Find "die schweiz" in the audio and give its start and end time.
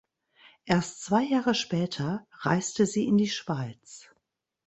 3.19-4.09